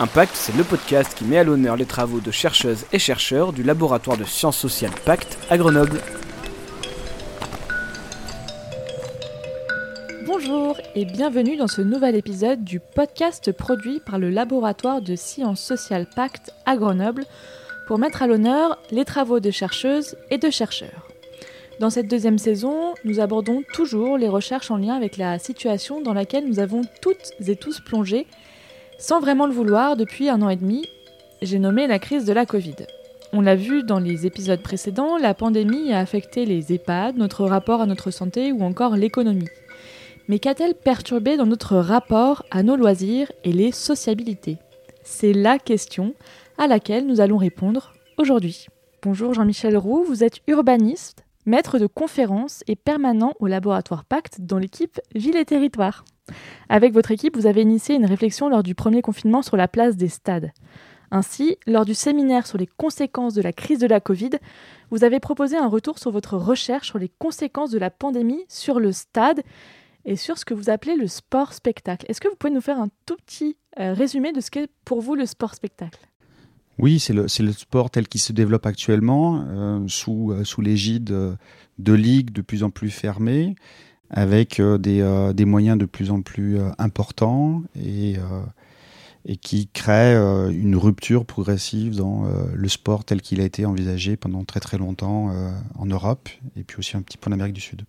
[0.00, 3.62] Impact, c'est le podcast qui met à l'honneur les travaux de chercheuses et chercheurs du
[3.62, 6.00] laboratoire de sciences sociales Pacte à Grenoble.
[10.26, 15.62] Bonjour et bienvenue dans ce nouvel épisode du podcast produit par le laboratoire de sciences
[15.62, 17.24] sociales Pacte à Grenoble
[17.86, 21.06] pour mettre à l'honneur les travaux de chercheuses et de chercheurs.
[21.78, 26.14] Dans cette deuxième saison, nous abordons toujours les recherches en lien avec la situation dans
[26.14, 28.26] laquelle nous avons toutes et tous plongé
[28.98, 30.86] sans vraiment le vouloir depuis un an et demi,
[31.42, 32.76] j'ai nommé la crise de la Covid.
[33.32, 37.80] On l'a vu dans les épisodes précédents, la pandémie a affecté les EHPAD, notre rapport
[37.80, 39.48] à notre santé ou encore l'économie.
[40.28, 44.58] Mais qu'a-t-elle perturbé dans notre rapport à nos loisirs et les sociabilités?
[45.02, 46.14] C'est la question
[46.56, 48.66] à laquelle nous allons répondre aujourd'hui.
[49.02, 54.58] Bonjour Jean-Michel Roux, vous êtes urbaniste, maître de conférences et permanent au laboratoire Pacte dans
[54.58, 56.04] l'équipe Ville et Territoire.
[56.68, 59.96] Avec votre équipe, vous avez initié une réflexion lors du premier confinement sur la place
[59.96, 60.52] des stades.
[61.10, 64.30] Ainsi, lors du séminaire sur les conséquences de la crise de la Covid,
[64.90, 68.80] vous avez proposé un retour sur votre recherche sur les conséquences de la pandémie sur
[68.80, 69.42] le stade
[70.04, 72.06] et sur ce que vous appelez le sport-spectacle.
[72.08, 75.00] Est-ce que vous pouvez nous faire un tout petit euh, résumé de ce qu'est pour
[75.00, 76.00] vous le sport-spectacle
[76.78, 81.04] Oui, c'est le, sport tel qu'il se développe actuellement, euh, euh, sous l'égide
[81.78, 83.54] de ligues de plus en plus fermées
[84.10, 88.16] avec euh, des, euh, des, moyens de plus en plus euh, importants et,
[89.26, 94.44] et qui crée une rupture progressive dans le sport tel qu'il a été envisagé pendant
[94.44, 95.32] très très longtemps
[95.76, 97.82] en Europe et puis aussi un petit peu en Amérique du Sud.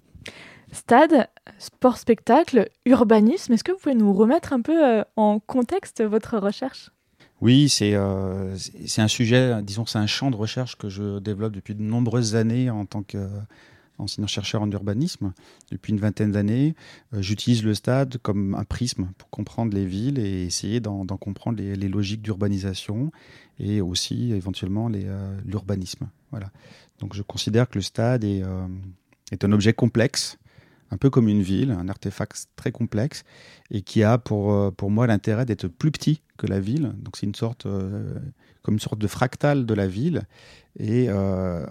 [0.71, 1.27] Stade,
[1.57, 6.89] sport spectacle, urbanisme, est-ce que vous pouvez nous remettre un peu en contexte votre recherche?
[7.41, 8.55] Oui, c'est euh,
[8.97, 12.69] un sujet, disons, c'est un champ de recherche que je développe depuis de nombreuses années
[12.69, 13.27] en tant que
[13.97, 15.33] enseignant-chercheur en urbanisme
[15.71, 16.75] depuis une vingtaine d'années.
[17.13, 21.57] Euh, j'utilise le stade comme un prisme pour comprendre les villes et essayer d'en comprendre
[21.61, 23.11] les, logiques d'urbanisation
[23.59, 26.09] et aussi éventuellement euh, l'urbanisme.
[26.31, 26.51] voilà.
[26.99, 28.67] Donc je considère que le stade est, euh,
[29.31, 30.37] est un objet complexe
[30.91, 33.23] un peu comme une ville, un artefact très complexe,
[33.71, 36.93] et qui a pour, pour moi l'intérêt d'être plus petit que la ville.
[36.99, 37.67] Donc c'est une sorte,
[38.61, 40.23] comme une sorte de fractal de la ville,
[40.77, 41.65] et euh,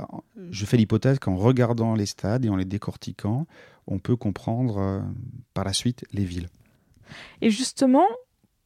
[0.50, 3.46] je fais l'hypothèse qu'en regardant les stades et en les décortiquant,
[3.86, 5.00] on peut comprendre euh,
[5.52, 6.48] par la suite les villes.
[7.42, 8.06] Et justement,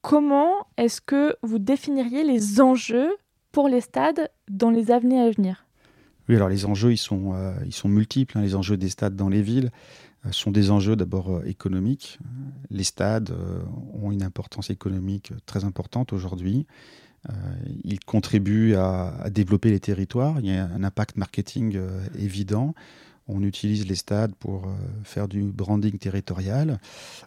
[0.00, 3.16] comment est-ce que vous définiriez les enjeux
[3.50, 5.66] pour les stades dans les années à venir?
[6.28, 8.38] Oui, alors les enjeux, ils sont, euh, ils sont multiples.
[8.38, 8.42] Hein.
[8.42, 9.70] Les enjeux des stades dans les villes
[10.30, 12.18] sont des enjeux d'abord économiques.
[12.70, 13.34] Les stades
[13.94, 16.66] ont une importance économique très importante aujourd'hui.
[17.28, 17.32] Euh,
[17.84, 20.36] il contribue à, développer les territoires.
[20.40, 22.74] Il y a un impact marketing euh, évident.
[23.26, 24.74] On utilise les stades pour euh,
[25.04, 26.78] faire du branding territorial.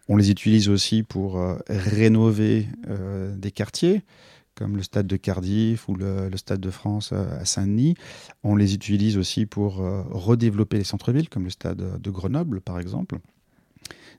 [0.08, 2.68] On les utilise aussi pour rénover
[3.36, 4.02] des quartiers
[4.56, 7.96] comme le stade de Cardiff ou le, stade de France à Saint-Denis.
[8.44, 13.20] On les utilise aussi pour redévelopper les centres-villes, comme le stade de Grenoble, par exemple.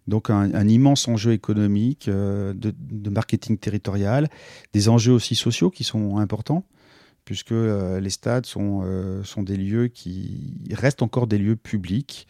[0.09, 4.28] Donc un, immense enjeu économique, euh, de, marketing territorial,
[4.72, 6.65] des enjeux aussi sociaux qui sont importants,
[7.25, 12.26] puisque euh, les stades euh, sont des lieux qui restent encore des lieux publics,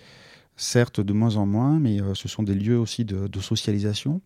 [0.57, 4.21] certes de moins en moins, mais ce sont des lieux aussi de, socialisation.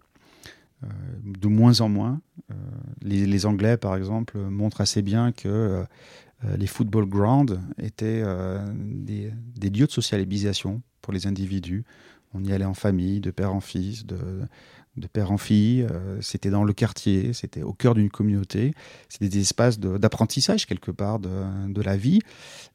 [0.83, 2.21] De moins en moins.
[3.03, 5.85] Les, Anglais, par exemple, montrent assez bien que
[6.57, 8.23] les football grounds étaient
[8.75, 11.85] des, des, lieux de socialisation pour les individus,
[12.35, 14.19] on y allait en famille, de père en fils, de,
[15.07, 15.87] père en fille.
[15.91, 18.73] Euh, c'était dans le quartier, c'était au cœur d'une communauté.
[19.09, 22.21] C'était des espaces d'apprentissage quelque part de, la vie.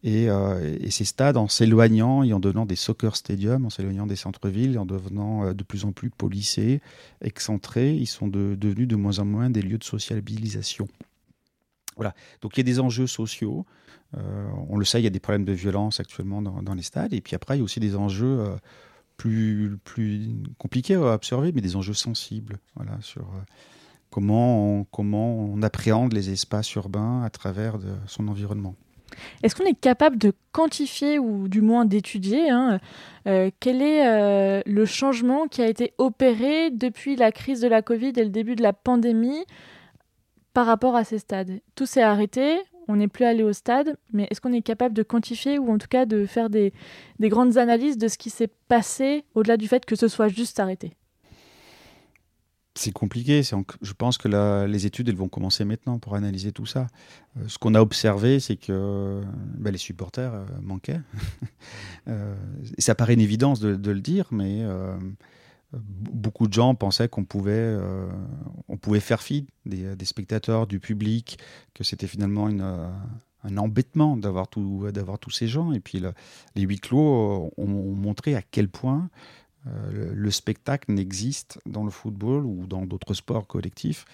[0.05, 4.15] Euh, et, ces stades, en s'éloignant et en donnant des soccer stadiums, en s'éloignant des
[4.15, 6.81] centres-villes, en devenant euh, de plus en plus policés,
[7.21, 10.87] excentrés, ils sont devenus de moins en moins des lieux de sociabilisation.
[11.95, 12.13] Voilà.
[12.41, 13.65] Donc il y a des enjeux sociaux.
[14.13, 17.13] on le sait, il y a des problèmes de violence actuellement dans, les stades.
[17.13, 18.55] Et puis après, il y a aussi des enjeux
[19.21, 23.41] plus, plus compliqués à observer, mais des enjeux sensibles voilà, sur euh,
[24.09, 28.75] comment, on, comment on appréhende les espaces urbains à travers son environnement.
[29.43, 32.79] Est-ce qu'on est capable de quantifier ou du moins d'étudier hein,
[33.28, 37.84] euh, quel est euh, le changement qui a été opéré depuis la crise de la
[37.84, 39.46] Covid et le début de la pandémie
[40.55, 41.61] par rapport à ces stades?
[41.75, 42.57] Tout s'est arrêté,
[42.87, 45.78] on n'est plus allé au stade, mais est-ce qu'on est capable de quantifier ou en
[45.78, 46.73] tout cas de faire des,
[47.19, 50.93] grandes analyses de ce qui s'est passé au-delà du fait que ce soit juste arrêté?
[52.73, 53.41] C'est compliqué.
[53.43, 54.29] Je pense que
[54.66, 56.87] les études elles vont commencer maintenant pour analyser tout ça.
[57.37, 59.22] Euh, ce qu'on a observé, c'est que
[59.57, 61.01] bah, les supporters euh, manquaient.
[62.07, 62.35] Euh,
[62.79, 64.66] ça paraît une évidence de, le dire, mais
[65.73, 67.78] beaucoup de gens pensaient qu'on pouvait,
[68.68, 71.40] on pouvait faire fi des, spectateurs, du public,
[71.73, 72.90] que c'était finalement une,
[73.44, 75.72] un embêtement d'avoir tous ces gens.
[75.72, 76.02] Et puis
[76.56, 79.09] les huis clos ont, montré à quel point
[79.66, 84.06] le, spectacle n'existe dans le football ou dans d'autres sports collectifs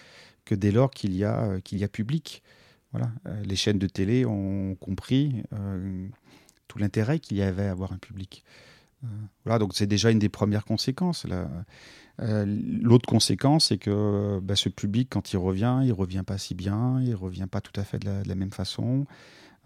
[0.45, 2.43] que dès lors qu'il y a qu'il y a public.
[2.93, 3.11] Voilà,
[3.43, 5.43] les chaînes de télé ont compris
[6.67, 8.43] tout l'intérêt qu'il y avait à avoir un public.
[9.03, 9.07] Euh,
[9.45, 11.25] voilà, donc c'est déjà une des premières conséquences.
[12.19, 12.45] Euh,
[12.81, 16.99] l'autre conséquence, c'est que bah, ce public, quand il revient, il revient pas si bien,
[17.01, 19.05] il revient pas tout à fait de la, même façon.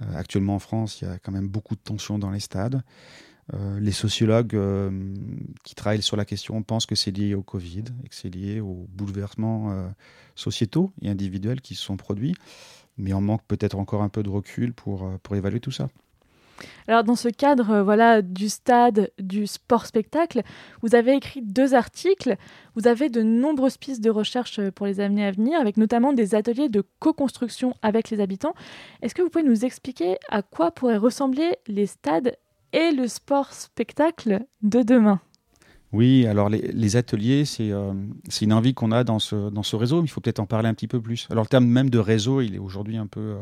[0.02, 2.84] Euh, actuellement en France, il y a quand même beaucoup de tensions dans les stades.
[3.80, 4.58] les sociologues
[5.64, 8.62] qui travaillent sur la question pensent que c'est lié au Covid et que c'est lié
[8.62, 9.92] aux bouleversements
[10.36, 12.36] sociétaux et individuels qui se sont produits.
[12.98, 15.90] Mais on manque peut-être encore un peu de recul pour, pour évaluer tout ça.
[16.88, 20.42] Alors dans ce cadre euh, voilà du stade du sport spectacle,
[20.82, 22.36] vous avez écrit deux articles,
[22.76, 26.14] vous avez de nombreuses pistes de recherche euh, pour les années à venir avec notamment
[26.14, 28.54] des ateliers de co-construction avec les habitants.
[29.02, 32.36] Est-ce que vous pouvez nous expliquer à quoi pourraient ressembler les stades
[32.74, 35.20] et le sport spectacle de demain?
[35.94, 37.94] Oui, alors les, ateliers, euh,
[38.30, 40.46] c'est une envie qu'on a dans ce, dans ce réseau, mais il faut peut-être en
[40.46, 41.28] parler un petit peu plus.
[41.30, 43.36] Alors le terme même de réseau, il est aujourd'hui un peu,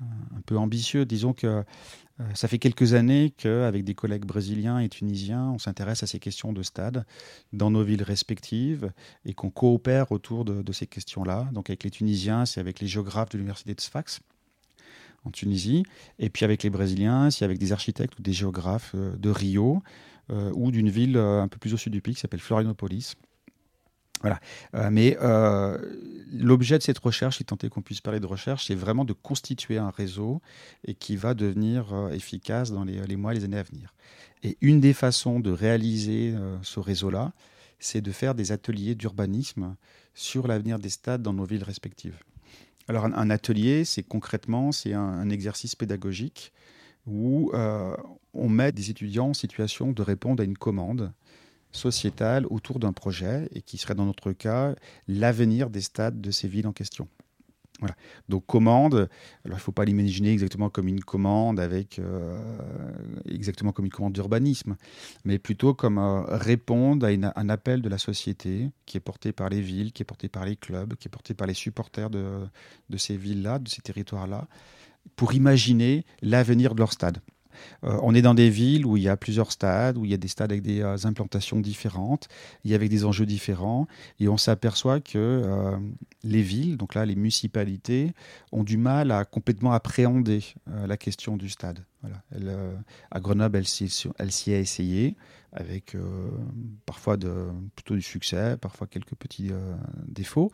[0.00, 1.04] un peu ambitieux.
[1.04, 1.64] Disons que
[2.20, 6.18] euh, ça fait quelques années qu'avec des collègues brésiliens et tunisiens, on s'intéresse à ces
[6.18, 7.04] questions de stade
[7.52, 8.92] dans nos villes respectives
[9.24, 11.48] et qu'on coopère autour de, ces questions-là.
[11.52, 14.20] Donc avec les Tunisiens, c'est avec les géographes de l'université de Sfax
[15.24, 15.82] en Tunisie,
[16.18, 19.82] et puis avec les Brésiliens, c'est avec des architectes ou des géographes euh, de Rio
[20.30, 23.16] euh, ou d'une ville un peu plus au sud du pays qui s'appelle Florianopolis.
[24.20, 24.38] Voilà.
[24.74, 25.78] Euh, mais euh,
[26.32, 29.78] l'objet de cette recherche, si tant qu'on puisse parler de recherche, c'est vraiment de constituer
[29.78, 30.42] un réseau
[30.84, 33.94] et qui va devenir euh, efficace dans les, mois et les années à venir.
[34.42, 37.32] Et une des façons de réaliser ce réseau-là,
[37.78, 39.76] c'est de faire des ateliers d'urbanisme
[40.14, 42.16] sur l'avenir des stades dans nos villes respectives.
[42.88, 46.54] Alors un, atelier, c'est concrètement, c'est un, exercice pédagogique
[47.06, 47.52] où
[48.32, 51.12] on met des étudiants en situation de répondre à une commande
[51.72, 54.74] sociétale autour d'un projet et qui serait dans notre cas
[55.08, 57.08] l'avenir des stades de ces villes en question.
[57.80, 57.96] Voilà.
[58.28, 59.08] Donc commande, alors
[59.44, 62.38] il ne faut pas l'imaginer exactement comme une commande avec euh,
[63.24, 64.76] exactement comme une commande d'urbanisme,
[65.24, 69.48] mais plutôt comme euh, répondre à un appel de la société qui est porté par
[69.48, 72.46] les villes, qui est porté par les clubs, qui est porté par les supporters de,
[72.90, 74.46] de ces villes-là, de ces territoires-là,
[75.16, 77.18] pour imaginer l'avenir de leur stade.
[77.84, 80.14] Euh, on est dans des villes où il y a plusieurs stades, où il y
[80.14, 82.28] a des stades avec des euh, implantations différentes,
[82.68, 83.86] a avec des enjeux différents,
[84.18, 85.76] et on s'aperçoit que euh,
[86.22, 88.12] les villes, donc là les municipalités,
[88.52, 91.84] ont du mal à complètement appréhender la question du stade.
[93.10, 95.16] À Grenoble, elle s'y est essayée
[95.52, 96.30] avec euh,
[96.86, 99.74] parfois de, plutôt du succès, parfois quelques petits euh,
[100.06, 100.50] défauts.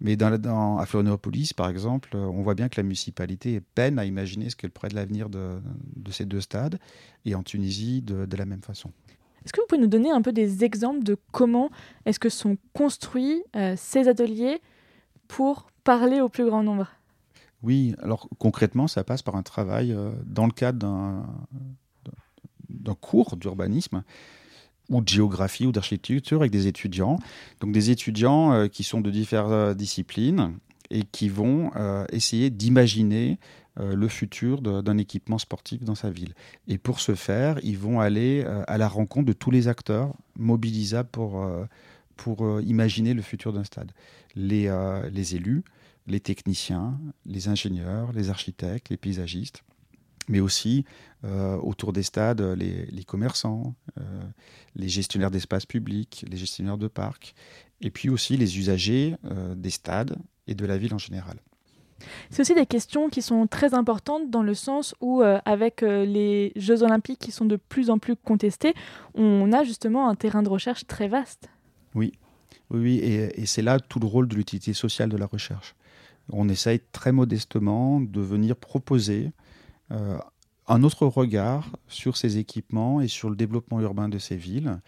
[0.00, 4.04] Mais dans, dans, à Florianopolis, par exemple, on voit bien que la municipalité peine à
[4.04, 5.60] imaginer ce qu'elle pourrait être l'avenir de,
[5.96, 6.78] de, ces deux stades,
[7.24, 8.90] et en Tunisie de, de la même façon.
[9.44, 11.70] Est-ce que vous pouvez nous donner un peu des exemples de comment
[12.06, 14.60] est-ce que sont construits euh, ces ateliers
[15.26, 16.88] pour parler au plus grand nombre?
[17.62, 20.78] Oui, alors concrètement, ça passe par un travail dans le cadre
[22.68, 24.02] d'un cours d'urbanisme
[24.88, 27.18] ou de géographie ou d'architecture avec des étudiants.
[27.60, 30.54] Donc des étudiants euh, qui sont de différentes euh, disciplines
[30.90, 33.38] et qui vont euh, essayer d'imaginer
[33.80, 36.34] le futur d'un équipement sportif dans sa ville.
[36.66, 41.08] Et pour ce faire, ils vont aller à la rencontre de tous les acteurs mobilisables
[41.08, 43.92] pour, imaginer le futur d'un stade.
[44.34, 44.66] Les
[45.36, 45.62] élus,
[46.08, 49.62] les techniciens, les ingénieurs, les architectes, les paysagistes
[50.28, 50.84] mais aussi
[51.24, 54.22] euh, autour des stades, les, commerçants, euh,
[54.76, 57.34] les gestionnaires d'espaces publics, les gestionnaires de parcs,
[57.80, 61.38] et puis aussi les usagers euh, des stades et de la ville en général.
[62.30, 66.84] C'est aussi des questions qui sont très importantes dans le sens où, avec les Jeux
[66.84, 68.72] olympiques qui sont de plus en plus contestés,
[69.14, 71.50] on a justement un terrain de recherche très vaste.
[71.96, 72.12] Oui,
[72.70, 75.74] oui, et, et c'est là tout le rôle de l'utilité sociale de la recherche.
[76.30, 79.32] On essaye très modestement de venir proposer
[79.90, 80.18] euh,
[80.66, 84.80] un autre regard sur ces équipements et sur le développement urbain de ces villes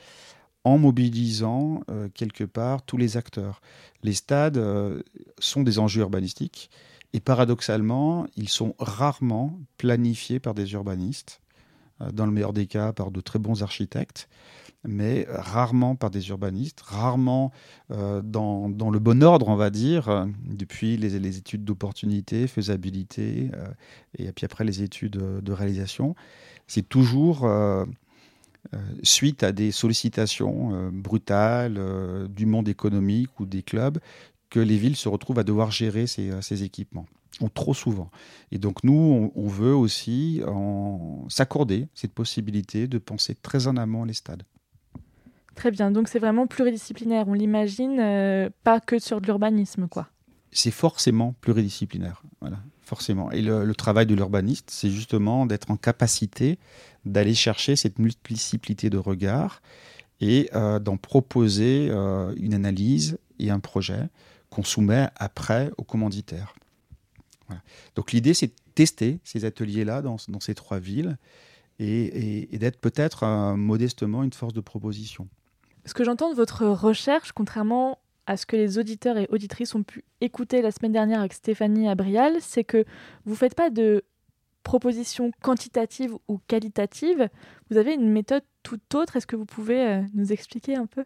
[0.65, 3.63] en mobilisant euh, quelque part tous les acteurs.
[4.03, 5.03] Les stades euh,
[5.39, 6.71] sont des enjeux urbanistiques
[7.13, 11.41] et paradoxalement, ils sont rarement planifiés par des urbanistes,
[12.12, 14.28] dans le meilleur des cas par de très bons architectes
[14.85, 17.52] mais rarement par des urbanistes, rarement
[17.90, 23.66] euh, dans, le bon ordre, on va dire, depuis les, études d'opportunité, faisabilité, euh,
[24.19, 26.14] et puis après les études de réalisation.
[26.66, 27.85] C'est toujours euh,
[29.02, 33.99] suite à des sollicitations brutales du monde économique ou des clubs
[34.49, 37.07] que les villes se retrouvent à devoir gérer ces, équipements
[37.55, 38.11] trop souvent.
[38.53, 40.43] Et donc nous, on, veut aussi
[41.29, 44.43] s'accorder cette possibilité de penser très en amont les stades.
[45.55, 50.09] Très bien, donc c'est vraiment pluridisciplinaire, on l'imagine, pas que sur de l'urbanisme, quoi.
[50.53, 52.59] C'est forcément pluridisciplinaire, voilà
[52.91, 53.31] forcément.
[53.31, 56.59] Et le, travail de l'urbaniste, c'est justement d'être en capacité
[57.05, 59.63] d'aller chercher cette multiplicité de regards
[60.21, 64.09] et euh, d'en proposer euh, une analyse et un projet
[64.51, 65.85] qu'on soumet après au
[67.95, 71.16] Donc l'idée, c'est de tester ces ateliers-là dans, ces trois villes
[71.78, 75.28] et, d'être peut-être euh, modestement une force de proposition.
[75.87, 79.83] Ce que j'entends de votre recherche, contrairement à ce que les auditeurs et auditrices ont
[79.83, 82.85] pu écouter la semaine dernière avec Stéphanie Abrial, c'est que
[83.25, 84.04] vous ne faites pas de
[84.62, 87.28] propositions quantitatives ou qualitatives,
[87.71, 89.16] vous avez une méthode tout autre.
[89.16, 91.04] Est-ce que vous pouvez euh, nous expliquer un peu?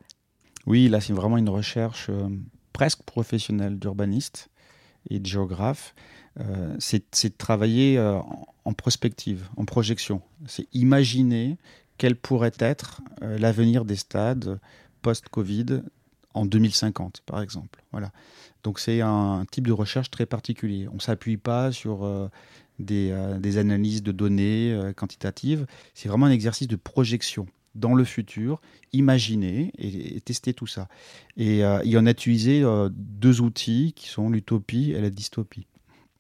[0.66, 2.28] Oui, là c'est vraiment une recherche euh,
[2.72, 4.50] presque professionnelle d'urbaniste
[5.08, 5.94] et de géographe.
[6.40, 7.98] Euh, c'est de travailler
[8.64, 10.20] en prospective, en projection.
[10.46, 11.58] C'est imaginer
[11.96, 14.58] quel pourrait être l'avenir des stades
[15.02, 15.82] post-Covid
[16.34, 17.82] en 2050, par exemple.
[17.92, 18.10] Voilà.
[18.64, 20.88] Donc c'est un type de recherche très particulier.
[20.88, 22.28] On ne s'appuie pas sur euh,
[22.90, 25.66] euh, des, analyses de données euh, quantitatives.
[25.94, 28.60] C'est vraiment un exercice de projection dans le futur,
[28.92, 30.88] imaginer et, tester tout ça.
[31.36, 32.62] Et il en a utilisé
[32.92, 35.66] deux outils qui sont l'utopie et la dystopie.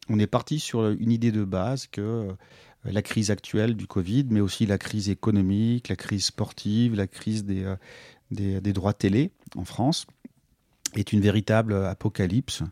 [0.08, 2.28] On est parti sur une idée de base que
[2.84, 7.44] la crise actuelle du Covid, mais aussi la crise économique, la crise sportive, la crise
[7.44, 7.74] des,
[8.30, 10.06] des, droits télé en France
[10.94, 12.62] est une véritable apocalypse.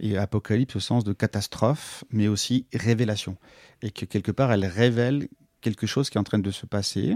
[0.00, 3.36] Et apocalypse au sens de catastrophe, mais aussi révélation.
[3.82, 5.28] Et que quelque part, elle révèle
[5.60, 7.14] quelque chose qui est en train de se passer.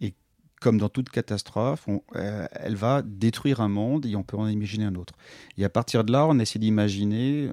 [0.00, 0.14] Et
[0.60, 1.86] comme dans toute catastrophe,
[2.16, 5.14] euh, elle va détruire un monde et on peut en imaginer un autre.
[5.56, 7.52] Et à partir de là, on essaie d'imaginer, euh,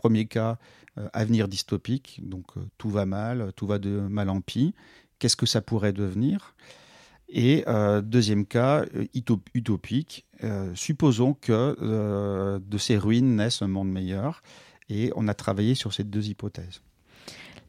[0.00, 0.58] premier cas,
[0.98, 2.46] euh, avenir dystopique, donc
[2.78, 4.74] tout va mal, tout va de mal en pis.
[5.18, 6.54] Qu'est-ce que ça pourrait devenir?
[7.28, 9.06] Et euh, deuxième cas, euh,
[9.54, 14.42] utopique, euh, supposons que de ces ruines naisse un monde meilleur.
[14.88, 16.82] Et on a travaillé sur ces deux hypothèses.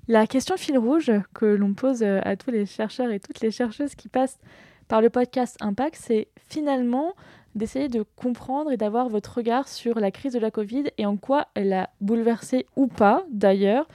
[0.07, 3.93] La question fil rouge que l'on pose à tous les chercheurs et toutes les chercheuses
[3.93, 4.39] qui passent
[4.88, 7.13] par le podcast Impact, c'est finalement
[7.55, 11.17] d'essayer de comprendre et d'avoir votre regard sur la crise de la Covid et en
[11.17, 13.88] quoi elle a bouleversé ou pas, d'ailleurs,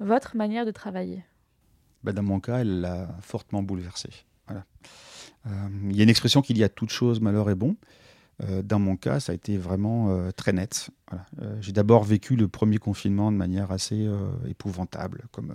[0.00, 1.24] votre manière de travailler.
[2.02, 4.10] Ben dans mon cas, elle l'a fortement bouleversé.
[4.46, 4.64] Voilà.
[5.46, 5.50] Euh,
[5.90, 7.76] il y a une expression qu'il y a toute chose, malheur est bon.
[8.42, 10.90] Euh, dans mon cas, ça a été vraiment euh, très net.
[11.60, 14.08] J'ai d'abord vécu le premier confinement de manière assez
[14.48, 15.54] épouvantable, comme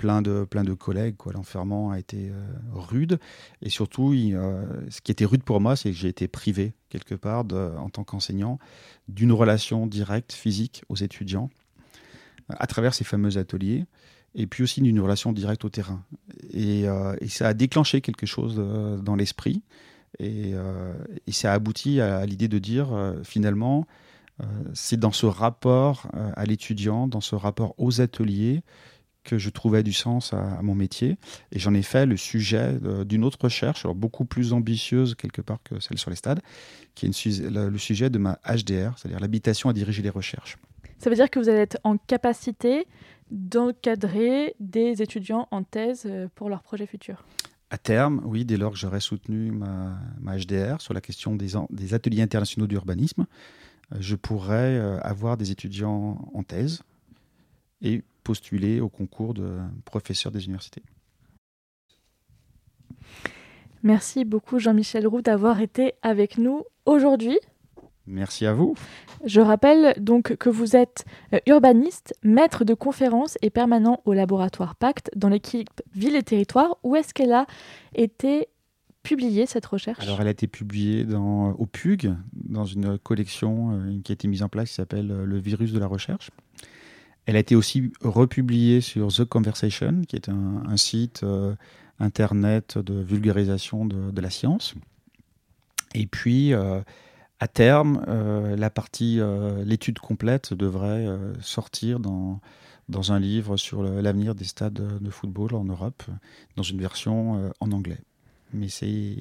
[0.00, 1.16] plein de, plein de collègues.
[1.32, 2.32] L'enfermement a été
[2.72, 3.20] rude.
[3.60, 7.44] Et surtout, ce qui était rude pour moi, c'est que j'ai été privé, quelque part,
[7.52, 8.58] en tant qu'enseignant,
[9.08, 11.50] d'une relation directe, physique aux étudiants,
[12.48, 13.84] à travers ces fameux ateliers
[14.34, 16.04] et puis aussi d'une relation directe au terrain.
[16.52, 19.62] Et, euh, ça a déclenché quelque chose euh, dans l'esprit,
[20.20, 20.94] euh,
[21.26, 22.88] et, ça a abouti à, l'idée de dire,
[23.24, 23.86] finalement,
[24.72, 28.62] c'est dans ce rapport à l'étudiant, dans ce rapport aux ateliers,
[29.24, 31.16] que je trouvais du sens à, mon métier.
[31.52, 35.80] Et j'en ai fait le sujet d'une autre recherche, beaucoup plus ambitieuse quelque part que
[35.80, 36.40] celle sur les stades,
[36.94, 40.56] qui est le sujet de ma HDR, c'est-à-dire l'habitation à diriger les recherches.
[40.98, 42.86] Ça veut dire que vous allez être en capacité
[43.30, 47.24] d'encadrer des étudiants en thèse euh, pour leurs projets futurs
[47.70, 49.96] à terme, oui, dès lors que j'aurai soutenu ma,
[50.36, 53.26] HDR sur la question des, des ateliers internationaux d'urbanisme,
[53.92, 56.82] euh, je pourrais euh, avoir des étudiants en thèse
[57.80, 60.82] et postuler au concours de professeur des universités.
[63.82, 67.38] Merci beaucoup Jean-Michel Roux d'avoir été avec nous aujourd'hui.
[68.06, 68.74] Merci à vous.
[69.24, 74.74] Je rappelle donc que vous êtes euh, urbaniste, maître de conférences et permanent au laboratoire
[74.74, 76.76] Pacte dans l'équipe Ville et Territoire.
[76.82, 77.46] Où est-ce qu'elle a
[77.94, 78.48] été
[79.02, 80.02] publiée cette recherche?
[80.02, 84.28] Alors elle a été publiée dans, au PUG, dans une collection euh, qui a été
[84.28, 86.30] mise en place qui s'appelle euh, Le virus de la recherche.
[87.26, 91.24] Elle a été aussi republiée sur The Conversation, qui est un, site
[91.98, 94.74] internet de vulgarisation de, la science.
[95.94, 96.54] Et puis,
[97.40, 102.38] à terme, euh, la partie, euh, l'étude complète devrait euh, sortir dans,
[102.90, 106.02] dans un livre sur l'avenir des stades de football en Europe,
[106.56, 108.00] dans une version en anglais.
[108.52, 109.16] Mais c'est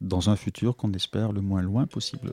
[0.00, 2.32] dans un futur qu'on espère le moins loin possible.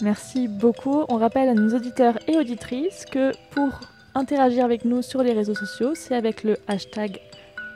[0.00, 1.04] Merci beaucoup.
[1.08, 3.80] On rappelle à nos auditeurs et auditrices que pour
[4.18, 7.20] interagir avec nous sur les réseaux sociaux, c'est avec le hashtag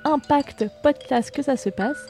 [0.05, 2.07] Impact Podcast que ça se passe.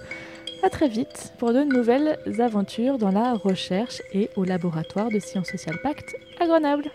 [0.63, 5.51] À très vite pour de nouvelles aventures dans la recherche et au laboratoire de Sciences
[5.51, 6.91] Sociales Pacte à Grenoble.